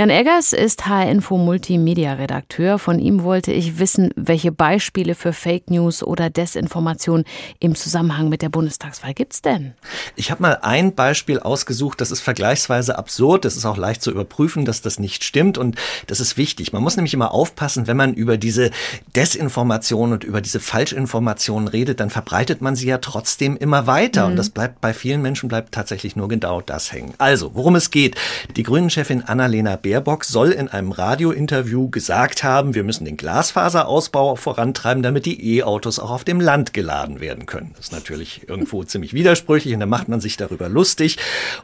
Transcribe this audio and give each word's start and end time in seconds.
Jan 0.00 0.08
Eggers 0.08 0.54
ist 0.54 0.86
HR-Info 0.86 1.36
Multimedia-Redakteur. 1.36 2.78
Von 2.78 2.98
ihm 2.98 3.22
wollte 3.22 3.52
ich 3.52 3.78
wissen, 3.78 4.14
welche 4.16 4.50
Beispiele 4.50 5.14
für 5.14 5.34
Fake 5.34 5.68
News 5.68 6.02
oder 6.02 6.30
Desinformation 6.30 7.24
im 7.58 7.74
Zusammenhang 7.74 8.30
mit 8.30 8.40
der 8.40 8.48
Bundestagswahl 8.48 9.12
gibt 9.12 9.34
es 9.34 9.42
denn? 9.42 9.74
Ich 10.16 10.30
habe 10.30 10.40
mal 10.40 10.58
ein 10.62 10.94
Beispiel 10.94 11.38
ausgesucht, 11.38 12.00
das 12.00 12.12
ist 12.12 12.22
vergleichsweise 12.22 12.96
absurd. 12.96 13.44
Das 13.44 13.58
ist 13.58 13.66
auch 13.66 13.76
leicht 13.76 14.00
zu 14.00 14.10
überprüfen, 14.10 14.64
dass 14.64 14.80
das 14.80 14.98
nicht 14.98 15.22
stimmt. 15.22 15.58
Und 15.58 15.76
das 16.06 16.18
ist 16.18 16.38
wichtig. 16.38 16.72
Man 16.72 16.82
muss 16.82 16.96
nämlich 16.96 17.12
immer 17.12 17.34
aufpassen, 17.34 17.86
wenn 17.86 17.98
man 17.98 18.14
über 18.14 18.38
diese 18.38 18.70
Desinformation 19.14 20.14
und 20.14 20.24
über 20.24 20.40
diese 20.40 20.60
Falschinformationen 20.60 21.68
redet, 21.68 22.00
dann 22.00 22.08
verbreitet 22.08 22.62
man 22.62 22.74
sie 22.74 22.86
ja 22.86 22.96
trotzdem 22.96 23.54
immer 23.58 23.86
weiter. 23.86 24.24
Mhm. 24.24 24.30
Und 24.30 24.36
das 24.36 24.48
bleibt 24.48 24.80
bei 24.80 24.94
vielen 24.94 25.20
Menschen 25.20 25.50
bleibt 25.50 25.74
tatsächlich 25.74 26.16
nur 26.16 26.28
genau 26.28 26.62
das 26.62 26.90
hängen. 26.90 27.12
Also, 27.18 27.54
worum 27.54 27.76
es 27.76 27.90
geht. 27.90 28.16
Die 28.56 28.62
Grünen-Chefin 28.62 29.24
Annalena 29.24 29.76
Baerbock 29.90 30.24
soll 30.24 30.52
in 30.52 30.68
einem 30.68 30.92
Radiointerview 30.92 31.90
gesagt 31.90 32.44
haben, 32.44 32.76
wir 32.76 32.84
müssen 32.84 33.06
den 33.06 33.16
Glasfaserausbau 33.16 34.36
vorantreiben, 34.36 35.02
damit 35.02 35.26
die 35.26 35.56
E-Autos 35.56 35.98
auch 35.98 36.12
auf 36.12 36.22
dem 36.22 36.40
Land 36.40 36.72
geladen 36.72 37.18
werden 37.18 37.46
können. 37.46 37.72
Das 37.76 37.86
ist 37.86 37.92
natürlich 37.92 38.48
irgendwo 38.48 38.84
ziemlich 38.84 39.14
widersprüchlich 39.14 39.74
und 39.74 39.80
da 39.80 39.86
macht 39.86 40.08
man 40.08 40.20
sich 40.20 40.36
darüber 40.36 40.68
lustig. 40.68 41.18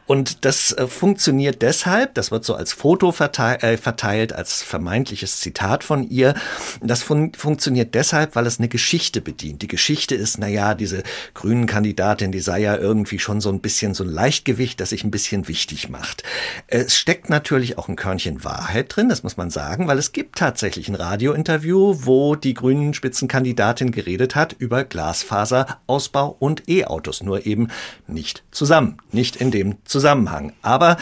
Und 0.07 0.45
das 0.45 0.73
äh, 0.73 0.89
funktioniert 0.89 1.63
deshalb, 1.63 2.15
das 2.15 2.33
wird 2.33 2.45
so 2.45 2.57
als 2.57 2.73
Foto 2.73 3.13
verteilt, 3.13 3.63
äh, 3.63 3.77
verteilt 3.77 4.33
als 4.33 4.61
vermeintliches 4.61 5.39
Zitat 5.39 5.85
von 5.85 6.11
ihr. 6.11 6.35
Das 6.83 7.05
fun 7.05 7.31
funktioniert 7.37 7.95
deshalb, 7.95 8.35
weil 8.35 8.47
es 8.49 8.59
eine 8.59 8.67
Geschichte 8.67 9.21
bedient. 9.21 9.63
Die 9.63 9.69
Geschichte 9.69 10.17
ist, 10.17 10.39
naja, 10.39 10.75
diese 10.75 11.05
grünen 11.33 11.67
Kandidatin, 11.67 12.33
die 12.33 12.41
sei 12.41 12.59
ja 12.59 12.77
irgendwie 12.77 13.21
schon 13.21 13.41
so 13.41 13.51
ein 13.51 13.61
bisschen 13.61 13.95
so 13.95 14.03
ein 14.03 14.11
Leichtgewicht, 14.11 14.81
das 14.81 14.89
sich 14.89 15.05
ein 15.05 15.13
bisschen 15.13 15.47
wichtig 15.47 15.91
macht. 15.91 16.25
Es 16.67 16.97
steckt 16.97 17.31
natürlich 17.31 17.79
auch 17.79 17.89
ein 17.89 17.95
Körnchen 18.17 18.45
Wahrheit 18.45 18.97
drin, 18.97 19.11
das 19.11 19.23
muss 19.23 19.37
man 19.37 19.51
sagen, 19.51 19.89
weil 19.89 19.99
es 19.99 20.11
gibt 20.11 20.37
tatsächlich 20.37 20.89
ein 20.89 20.95
Radiointerview, 20.95 22.07
wo 22.07 22.35
die 22.35 22.55
grünen 22.55 22.95
Spitzenkandidatin 22.95 23.91
geredet 23.91 24.35
hat 24.35 24.55
über 24.59 24.85
Glasfaserausbau 24.85 26.35
und 26.39 26.67
E-Autos, 26.67 27.23
nur 27.23 27.45
eben 27.45 27.69
nicht 28.07 28.43
zusammen, 28.53 28.97
nicht 29.13 29.37
in 29.37 29.51
dem 29.51 29.77
Zusammenhang. 29.85 30.55
Aber 30.63 30.97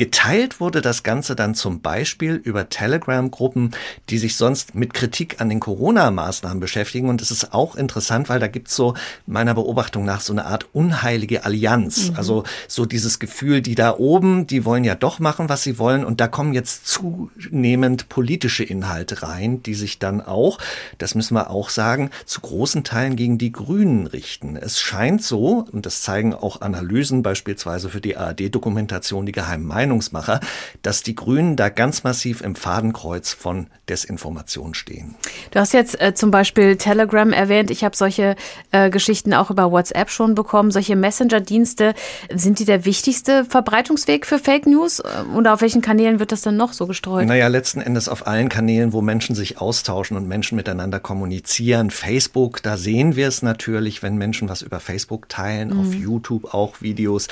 Geteilt 0.00 0.60
wurde 0.60 0.80
das 0.80 1.02
Ganze 1.02 1.36
dann 1.36 1.54
zum 1.54 1.82
Beispiel 1.82 2.36
über 2.36 2.70
Telegram-Gruppen, 2.70 3.72
die 4.08 4.16
sich 4.16 4.34
sonst 4.34 4.74
mit 4.74 4.94
Kritik 4.94 5.42
an 5.42 5.50
den 5.50 5.60
Corona-Maßnahmen 5.60 6.58
beschäftigen. 6.58 7.10
Und 7.10 7.20
es 7.20 7.30
ist 7.30 7.52
auch 7.52 7.76
interessant, 7.76 8.30
weil 8.30 8.40
da 8.40 8.46
gibt's 8.46 8.74
so 8.74 8.94
meiner 9.26 9.52
Beobachtung 9.52 10.06
nach 10.06 10.22
so 10.22 10.32
eine 10.32 10.46
Art 10.46 10.64
unheilige 10.72 11.44
Allianz. 11.44 12.08
Mhm. 12.08 12.16
Also 12.16 12.44
so 12.66 12.86
dieses 12.86 13.18
Gefühl, 13.18 13.60
die 13.60 13.74
da 13.74 13.94
oben, 13.94 14.46
die 14.46 14.64
wollen 14.64 14.84
ja 14.84 14.94
doch 14.94 15.18
machen, 15.18 15.50
was 15.50 15.64
sie 15.64 15.76
wollen. 15.76 16.06
Und 16.06 16.18
da 16.22 16.28
kommen 16.28 16.54
jetzt 16.54 16.86
zunehmend 16.86 18.08
politische 18.08 18.64
Inhalte 18.64 19.22
rein, 19.22 19.62
die 19.62 19.74
sich 19.74 19.98
dann 19.98 20.22
auch, 20.22 20.56
das 20.96 21.14
müssen 21.14 21.34
wir 21.34 21.50
auch 21.50 21.68
sagen, 21.68 22.08
zu 22.24 22.40
großen 22.40 22.84
Teilen 22.84 23.16
gegen 23.16 23.36
die 23.36 23.52
Grünen 23.52 24.06
richten. 24.06 24.56
Es 24.56 24.80
scheint 24.80 25.22
so, 25.22 25.66
und 25.70 25.84
das 25.84 26.00
zeigen 26.00 26.32
auch 26.32 26.62
Analysen 26.62 27.22
beispielsweise 27.22 27.90
für 27.90 28.00
die 28.00 28.16
ARD-Dokumentation, 28.16 29.26
die 29.26 29.32
geheimen 29.32 29.66
Meinungen, 29.66 29.89
Meinungsmacher, 29.90 30.40
dass 30.82 31.02
die 31.02 31.14
Grünen 31.14 31.56
da 31.56 31.68
ganz 31.68 32.04
massiv 32.04 32.40
im 32.40 32.54
Fadenkreuz 32.54 33.32
von 33.32 33.66
Desinformation 33.88 34.74
stehen. 34.74 35.16
Du 35.50 35.58
hast 35.58 35.72
jetzt 35.72 36.00
äh, 36.00 36.14
zum 36.14 36.30
Beispiel 36.30 36.76
Telegram 36.76 37.32
erwähnt. 37.32 37.70
Ich 37.70 37.82
habe 37.82 37.96
solche 37.96 38.36
äh, 38.70 38.88
Geschichten 38.88 39.34
auch 39.34 39.50
über 39.50 39.72
WhatsApp 39.72 40.10
schon 40.10 40.34
bekommen. 40.34 40.70
Solche 40.70 40.94
Messenger-Dienste, 40.94 41.94
sind 42.32 42.60
die 42.60 42.64
der 42.64 42.84
wichtigste 42.84 43.44
Verbreitungsweg 43.44 44.26
für 44.26 44.38
Fake 44.38 44.66
News? 44.66 45.02
Oder 45.34 45.54
auf 45.54 45.60
welchen 45.60 45.82
Kanälen 45.82 46.20
wird 46.20 46.30
das 46.30 46.42
dann 46.42 46.56
noch 46.56 46.72
so 46.72 46.86
gestreut? 46.86 47.26
Naja, 47.26 47.48
letzten 47.48 47.80
Endes 47.80 48.08
auf 48.08 48.26
allen 48.26 48.48
Kanälen, 48.48 48.92
wo 48.92 49.02
Menschen 49.02 49.34
sich 49.34 49.60
austauschen 49.60 50.16
und 50.16 50.28
Menschen 50.28 50.54
miteinander 50.54 51.00
kommunizieren. 51.00 51.90
Facebook, 51.90 52.62
da 52.62 52.76
sehen 52.76 53.16
wir 53.16 53.26
es 53.26 53.42
natürlich, 53.42 54.02
wenn 54.02 54.16
Menschen 54.16 54.48
was 54.48 54.62
über 54.62 54.78
Facebook 54.78 55.28
teilen, 55.28 55.70
mhm. 55.70 55.80
auf 55.80 55.94
YouTube 55.94 56.54
auch 56.54 56.80
Videos. 56.80 57.26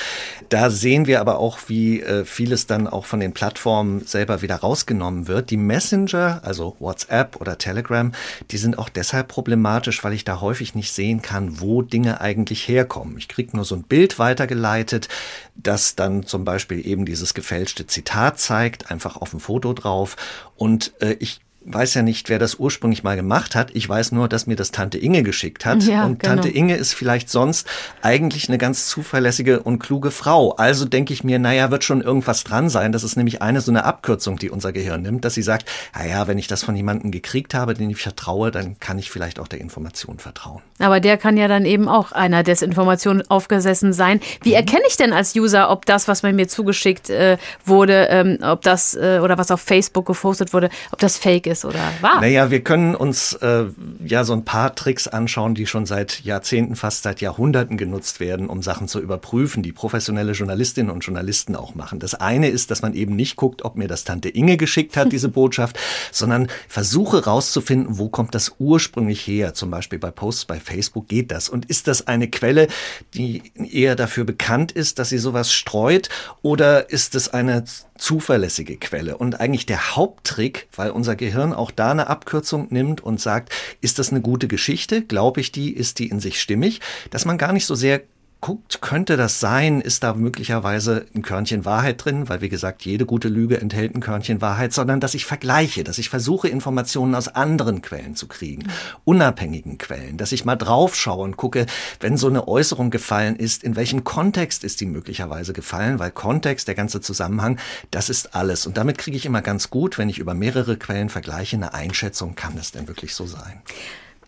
Da 0.48 0.70
sehen 0.70 1.06
wir 1.06 1.20
aber 1.20 1.38
auch, 1.38 1.58
wie 1.68 2.00
äh, 2.00 2.24
vieles 2.38 2.68
dann 2.68 2.86
auch 2.86 3.04
von 3.04 3.18
den 3.18 3.32
Plattformen 3.32 4.06
selber 4.06 4.42
wieder 4.42 4.54
rausgenommen 4.54 5.26
wird. 5.26 5.50
Die 5.50 5.56
Messenger, 5.56 6.40
also 6.44 6.76
WhatsApp 6.78 7.34
oder 7.40 7.58
Telegram, 7.58 8.12
die 8.52 8.58
sind 8.58 8.78
auch 8.78 8.88
deshalb 8.88 9.26
problematisch, 9.26 10.04
weil 10.04 10.12
ich 10.12 10.22
da 10.22 10.40
häufig 10.40 10.76
nicht 10.76 10.92
sehen 10.92 11.20
kann, 11.20 11.60
wo 11.60 11.82
Dinge 11.82 12.20
eigentlich 12.20 12.68
herkommen. 12.68 13.18
Ich 13.18 13.26
kriege 13.26 13.56
nur 13.56 13.64
so 13.64 13.74
ein 13.74 13.82
Bild 13.82 14.20
weitergeleitet, 14.20 15.08
das 15.56 15.96
dann 15.96 16.26
zum 16.26 16.44
Beispiel 16.44 16.86
eben 16.86 17.06
dieses 17.06 17.34
gefälschte 17.34 17.88
Zitat 17.88 18.38
zeigt, 18.38 18.88
einfach 18.88 19.16
auf 19.16 19.30
dem 19.30 19.40
Foto 19.40 19.72
drauf. 19.72 20.14
Und 20.54 20.92
äh, 21.00 21.16
ich 21.18 21.40
weiß 21.72 21.94
ja 21.94 22.02
nicht, 22.02 22.28
wer 22.28 22.38
das 22.38 22.56
ursprünglich 22.56 23.02
mal 23.02 23.16
gemacht 23.16 23.54
hat. 23.54 23.70
Ich 23.74 23.88
weiß 23.88 24.12
nur, 24.12 24.28
dass 24.28 24.46
mir 24.46 24.56
das 24.56 24.70
Tante 24.70 24.98
Inge 24.98 25.22
geschickt 25.22 25.66
hat. 25.66 25.82
Ja, 25.82 26.04
und 26.04 26.20
genau. 26.20 26.34
Tante 26.34 26.48
Inge 26.48 26.76
ist 26.76 26.94
vielleicht 26.94 27.30
sonst 27.30 27.66
eigentlich 28.02 28.48
eine 28.48 28.58
ganz 28.58 28.88
zuverlässige 28.88 29.60
und 29.60 29.78
kluge 29.78 30.10
Frau. 30.10 30.52
Also 30.52 30.84
denke 30.84 31.12
ich 31.12 31.24
mir, 31.24 31.38
naja, 31.38 31.70
wird 31.70 31.84
schon 31.84 32.00
irgendwas 32.00 32.44
dran 32.44 32.68
sein. 32.68 32.92
Das 32.92 33.04
ist 33.04 33.16
nämlich 33.16 33.42
eine 33.42 33.60
so 33.60 33.70
eine 33.70 33.84
Abkürzung, 33.84 34.38
die 34.38 34.50
unser 34.50 34.72
Gehirn 34.72 35.02
nimmt, 35.02 35.24
dass 35.24 35.34
sie 35.34 35.42
sagt, 35.42 35.68
naja, 35.94 36.26
wenn 36.26 36.38
ich 36.38 36.46
das 36.46 36.62
von 36.62 36.74
jemandem 36.74 37.10
gekriegt 37.10 37.54
habe, 37.54 37.74
den 37.74 37.90
ich 37.90 37.98
vertraue, 37.98 38.50
dann 38.50 38.78
kann 38.80 38.98
ich 38.98 39.10
vielleicht 39.10 39.38
auch 39.38 39.48
der 39.48 39.60
Information 39.60 40.18
vertrauen. 40.18 40.62
Aber 40.78 41.00
der 41.00 41.18
kann 41.18 41.36
ja 41.36 41.48
dann 41.48 41.64
eben 41.64 41.88
auch 41.88 42.12
einer 42.12 42.42
Desinformation 42.42 43.22
aufgesessen 43.28 43.92
sein. 43.92 44.20
Wie 44.42 44.50
mhm. 44.50 44.56
erkenne 44.56 44.84
ich 44.88 44.96
denn 44.96 45.12
als 45.12 45.34
User, 45.34 45.70
ob 45.70 45.86
das, 45.86 46.08
was 46.08 46.22
bei 46.22 46.32
mir 46.32 46.48
zugeschickt 46.48 47.10
äh, 47.10 47.36
wurde, 47.64 48.08
ähm, 48.10 48.38
ob 48.42 48.62
das 48.62 48.94
äh, 48.94 49.20
oder 49.22 49.38
was 49.38 49.50
auf 49.50 49.60
Facebook 49.60 50.06
gepostet 50.06 50.52
wurde, 50.52 50.70
ob 50.92 50.98
das 50.98 51.18
fake 51.18 51.46
ist? 51.46 51.57
Ist 51.58 51.64
oder 51.64 51.92
wahr? 52.00 52.20
Naja, 52.20 52.50
wir 52.50 52.62
können 52.62 52.94
uns 52.94 53.34
äh, 53.34 53.64
ja 54.04 54.24
so 54.24 54.32
ein 54.32 54.44
paar 54.44 54.74
Tricks 54.74 55.08
anschauen, 55.08 55.54
die 55.54 55.66
schon 55.66 55.86
seit 55.86 56.24
Jahrzehnten, 56.24 56.76
fast 56.76 57.02
seit 57.02 57.20
Jahrhunderten 57.20 57.76
genutzt 57.76 58.20
werden, 58.20 58.48
um 58.48 58.62
Sachen 58.62 58.88
zu 58.88 59.00
überprüfen, 59.00 59.62
die 59.62 59.72
professionelle 59.72 60.32
Journalistinnen 60.32 60.90
und 60.90 61.00
Journalisten 61.00 61.56
auch 61.56 61.74
machen. 61.74 61.98
Das 61.98 62.14
eine 62.14 62.48
ist, 62.48 62.70
dass 62.70 62.82
man 62.82 62.94
eben 62.94 63.16
nicht 63.16 63.36
guckt, 63.36 63.64
ob 63.64 63.76
mir 63.76 63.88
das 63.88 64.04
Tante 64.04 64.28
Inge 64.28 64.56
geschickt 64.56 64.96
hat, 64.96 65.12
diese 65.12 65.28
Botschaft, 65.38 65.78
sondern 66.12 66.48
versuche 66.68 67.24
rauszufinden, 67.24 67.98
wo 67.98 68.08
kommt 68.08 68.34
das 68.34 68.54
ursprünglich 68.58 69.26
her. 69.26 69.54
Zum 69.54 69.70
Beispiel 69.70 69.98
bei 69.98 70.10
Posts 70.10 70.46
bei 70.46 70.60
Facebook 70.60 71.08
geht 71.08 71.30
das. 71.30 71.48
Und 71.48 71.66
ist 71.66 71.88
das 71.88 72.06
eine 72.06 72.28
Quelle, 72.28 72.68
die 73.14 73.42
eher 73.54 73.96
dafür 73.96 74.24
bekannt 74.24 74.72
ist, 74.72 74.98
dass 74.98 75.10
sie 75.10 75.18
sowas 75.18 75.52
streut, 75.52 76.08
oder 76.42 76.90
ist 76.90 77.14
es 77.14 77.28
eine 77.28 77.64
zuverlässige 77.98 78.76
Quelle. 78.76 79.18
Und 79.18 79.40
eigentlich 79.40 79.66
der 79.66 79.96
Haupttrick, 79.96 80.68
weil 80.74 80.90
unser 80.90 81.16
Gehirn 81.16 81.47
auch 81.52 81.70
da 81.70 81.90
eine 81.90 82.08
Abkürzung 82.08 82.68
nimmt 82.70 83.00
und 83.00 83.20
sagt, 83.20 83.52
ist 83.80 83.98
das 83.98 84.10
eine 84.10 84.20
gute 84.20 84.48
Geschichte? 84.48 85.02
Glaube 85.02 85.40
ich 85.40 85.52
die? 85.52 85.72
Ist 85.72 85.98
die 85.98 86.08
in 86.08 86.20
sich 86.20 86.40
stimmig? 86.40 86.80
Dass 87.10 87.24
man 87.24 87.38
gar 87.38 87.52
nicht 87.52 87.66
so 87.66 87.74
sehr 87.74 88.02
guckt, 88.40 88.80
könnte 88.80 89.16
das 89.16 89.40
sein? 89.40 89.80
Ist 89.80 90.04
da 90.04 90.14
möglicherweise 90.14 91.06
ein 91.14 91.22
Körnchen 91.22 91.64
Wahrheit 91.64 92.04
drin? 92.04 92.28
Weil, 92.28 92.40
wie 92.40 92.48
gesagt, 92.48 92.84
jede 92.84 93.04
gute 93.04 93.28
Lüge 93.28 93.60
enthält 93.60 93.94
ein 93.94 94.00
Körnchen 94.00 94.40
Wahrheit, 94.40 94.72
sondern 94.72 95.00
dass 95.00 95.14
ich 95.14 95.24
vergleiche, 95.24 95.82
dass 95.84 95.98
ich 95.98 96.08
versuche, 96.08 96.48
Informationen 96.48 97.14
aus 97.14 97.28
anderen 97.28 97.82
Quellen 97.82 98.14
zu 98.14 98.28
kriegen, 98.28 98.68
unabhängigen 99.04 99.78
Quellen, 99.78 100.16
dass 100.16 100.32
ich 100.32 100.44
mal 100.44 100.56
drauf 100.56 100.94
schaue 100.94 101.24
und 101.24 101.36
gucke, 101.36 101.66
wenn 102.00 102.16
so 102.16 102.28
eine 102.28 102.46
Äußerung 102.46 102.90
gefallen 102.90 103.36
ist, 103.36 103.64
in 103.64 103.76
welchem 103.76 104.04
Kontext 104.04 104.62
ist 104.62 104.80
die 104.80 104.86
möglicherweise 104.86 105.52
gefallen? 105.52 105.98
Weil 105.98 106.12
Kontext, 106.12 106.68
der 106.68 106.74
ganze 106.74 107.00
Zusammenhang, 107.00 107.58
das 107.90 108.08
ist 108.08 108.34
alles. 108.34 108.66
Und 108.66 108.76
damit 108.76 108.98
kriege 108.98 109.16
ich 109.16 109.26
immer 109.26 109.42
ganz 109.42 109.70
gut, 109.70 109.98
wenn 109.98 110.08
ich 110.08 110.18
über 110.18 110.34
mehrere 110.34 110.76
Quellen 110.76 111.08
vergleiche, 111.08 111.56
eine 111.56 111.74
Einschätzung, 111.74 112.34
kann 112.36 112.54
das 112.56 112.70
denn 112.70 112.86
wirklich 112.86 113.14
so 113.14 113.26
sein? 113.26 113.62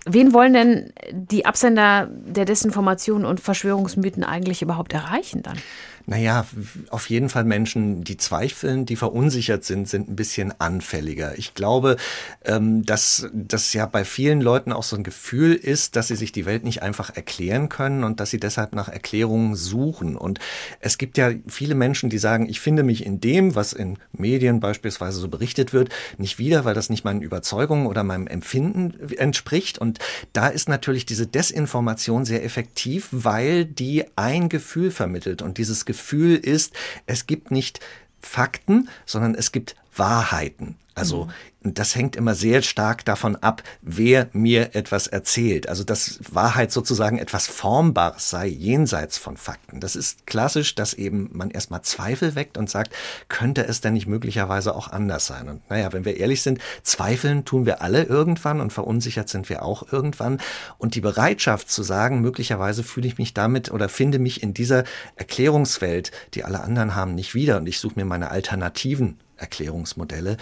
Wen 0.07 0.33
wollen 0.33 0.55
denn 0.55 0.93
die 1.13 1.45
Absender 1.45 2.09
der 2.11 2.45
Desinformation 2.45 3.25
und 3.25 3.41
Verschwörungsmythen 3.41 4.25
eigentlich 4.25 4.63
überhaupt 4.63 4.93
erreichen 4.93 5.43
dann? 5.43 5.59
Naja, 6.07 6.45
auf 6.91 7.09
jeden 7.09 7.29
Fall 7.29 7.45
Menschen, 7.45 8.03
die 8.03 8.17
zweifeln, 8.17 8.85
die 8.85 8.97
verunsichert 8.97 9.65
sind, 9.65 9.89
sind 9.89 10.09
ein 10.09 10.17
bisschen 10.17 10.53
anfälliger. 10.59 11.39
Ich 11.39 11.55
glaube, 11.55 11.97
ähm, 12.45 12.85
dass 12.85 13.29
das 13.33 13.73
ja 13.73 13.87
bei 13.87 14.05
vielen 14.05 14.41
Leuten 14.41 14.73
auch 14.73 14.83
so 14.83 14.97
ein 14.97 15.05
Gefühl 15.05 15.55
ist, 15.55 15.95
dass 15.95 16.09
sie 16.09 16.17
sich 16.17 16.33
die 16.33 16.47
Welt 16.47 16.65
nicht 16.65 16.83
einfach 16.83 17.15
erklären 17.15 17.69
können 17.69 18.03
und 18.03 18.19
dass 18.19 18.31
sie 18.31 18.41
deshalb 18.41 18.75
nach 18.75 18.89
Erklärungen 18.89 19.55
suchen. 19.55 20.17
Und 20.17 20.41
es 20.81 20.99
gibt 20.99 21.17
ja 21.17 21.31
viele 21.47 21.77
Menschen, 21.77 22.11
die 22.11 22.19
sagen, 22.19 22.49
ich 22.49 22.59
finde 22.59 22.83
mich 22.83 23.07
in 23.07 23.21
dem, 23.21 23.55
was 23.55 23.73
in 23.73 23.99
Medien 24.13 24.59
beispielsweise 24.59 25.21
so 25.21 25.29
berichtet 25.29 25.73
wird, 25.73 25.91
nicht 26.19 26.39
wieder, 26.39 26.65
weil 26.65 26.75
das 26.75 26.91
nicht 26.91 27.05
meinen 27.05 27.23
Überzeugungen 27.23 27.87
oder 27.87 28.03
meinem 28.03 28.27
Empfinden 28.27 28.95
entspricht. 29.17 29.79
Und 29.79 30.01
da 30.33 30.49
ist 30.49 30.69
natürlich 30.69 31.07
diese 31.07 31.29
Desinformation 31.29 32.25
sehr 32.25 32.45
effektiv, 32.45 33.09
weil 33.13 33.65
die 33.65 34.05
ein 34.17 34.49
Gefühl 34.49 34.91
vermittelt 34.91 35.41
und 35.41 35.59
dieses 35.59 35.85
Gefühl 35.85 36.00
Gefühl 36.01 36.37
ist, 36.37 36.73
es 37.05 37.27
gibt 37.27 37.51
nicht 37.51 37.79
Fakten, 38.23 38.89
sondern 39.05 39.35
es 39.35 39.53
gibt 39.53 39.77
Wahrheiten. 39.95 40.77
Also 41.01 41.29
mhm. 41.63 41.75
das 41.75 41.97
hängt 41.97 42.15
immer 42.15 42.35
sehr 42.35 42.63
stark 42.63 43.05
davon 43.05 43.37
ab, 43.37 43.63
wer 43.83 44.29
mir 44.33 44.75
etwas 44.75 45.07
erzählt. 45.07 45.69
Also 45.69 45.83
dass 45.83 46.21
Wahrheit 46.31 46.71
sozusagen 46.71 47.19
etwas 47.19 47.47
Formbares 47.47 48.31
sei, 48.31 48.47
jenseits 48.47 49.19
von 49.19 49.37
Fakten. 49.37 49.81
Das 49.81 49.97
ist 49.97 50.27
klassisch, 50.27 50.75
dass 50.75 50.93
eben 50.95 51.31
man 51.33 51.51
erstmal 51.51 51.83
Zweifel 51.83 52.35
weckt 52.35 52.59
und 52.59 52.69
sagt, 52.69 52.95
könnte 53.29 53.67
es 53.67 53.81
denn 53.81 53.95
nicht 53.95 54.07
möglicherweise 54.07 54.75
auch 54.75 54.89
anders 54.89 55.27
sein? 55.27 55.49
Und 55.49 55.69
naja, 55.71 55.93
wenn 55.93 56.05
wir 56.05 56.19
ehrlich 56.19 56.43
sind, 56.43 56.61
zweifeln 56.83 57.45
tun 57.45 57.67
wir 57.67 57.83
alle 57.83 58.05
irgendwann 58.05 58.61
und 58.61 58.73
verunsichert 58.73 59.29
sind 59.29 59.49
wir 59.49 59.65
auch 59.65 59.91
irgendwann. 59.93 60.39
Und 60.79 60.95
die 60.95 61.01
Bereitschaft 61.01 61.71
zu 61.71 61.83
sagen, 61.83 62.21
möglicherweise 62.21 62.85
fühle 62.85 63.09
ich 63.09 63.19
mich 63.19 63.33
damit 63.35 63.71
oder 63.71 63.89
finde 63.89 64.19
mich 64.19 64.43
in 64.43 64.53
dieser 64.53 64.85
Erklärungswelt, 65.17 66.13
die 66.35 66.45
alle 66.45 66.61
anderen 66.61 66.95
haben, 66.95 67.15
nicht 67.15 67.35
wieder 67.35 67.57
und 67.57 67.67
ich 67.67 67.79
suche 67.79 67.95
mir 67.97 68.05
meine 68.05 68.31
Alternativen 68.31 69.19
Erklärungsmodelle. 69.41 70.37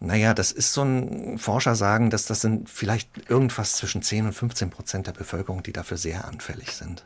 Naja, 0.00 0.34
das 0.34 0.52
ist 0.52 0.72
so 0.72 0.82
ein 0.82 1.38
Forscher 1.38 1.74
sagen, 1.74 2.10
dass 2.10 2.26
das 2.26 2.40
sind 2.40 2.68
vielleicht 2.68 3.30
irgendwas 3.30 3.74
zwischen 3.74 4.02
10 4.02 4.26
und 4.26 4.32
15 4.32 4.70
Prozent 4.70 5.06
der 5.06 5.12
Bevölkerung, 5.12 5.62
die 5.62 5.72
dafür 5.72 5.96
sehr 5.96 6.26
anfällig 6.26 6.72
sind. 6.72 7.04